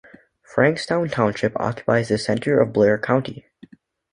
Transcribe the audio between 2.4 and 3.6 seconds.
of Blair County.